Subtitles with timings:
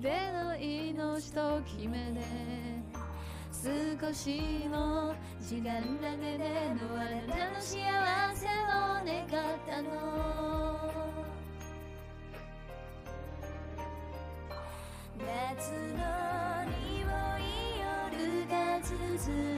[0.00, 2.20] での命と決めて
[3.50, 6.44] 少しの時間だけで
[6.80, 7.74] のあなたの幸
[8.34, 8.48] せを
[9.04, 9.88] 願ったの。
[15.18, 16.04] 夏の
[16.78, 17.02] 匂
[17.38, 17.42] い
[17.80, 19.57] 夜が続く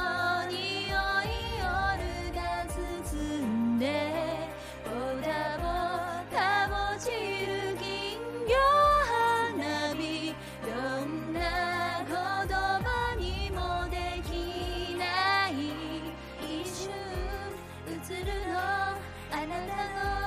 [19.31, 20.20] 안 한다고